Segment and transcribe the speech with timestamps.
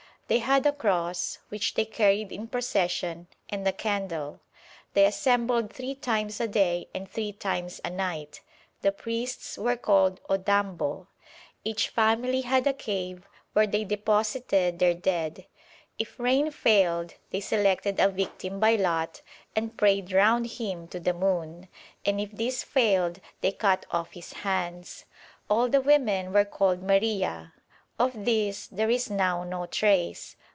[0.27, 4.39] They had a cross, which they carried in procession, and a candle.
[4.93, 8.39] They assembled three times a day and three times a night;
[8.81, 11.07] the priests were called odambo.
[11.65, 15.47] Each family had a cave where they deposited their dead.
[15.99, 19.21] If rain failed they selected a victim by lot
[19.53, 21.67] and prayed round him to the moon,
[22.05, 25.03] and if this failed they cut off his hands.
[25.49, 27.51] All the women were called Maria.'
[27.99, 30.35] Of this there is now no trace.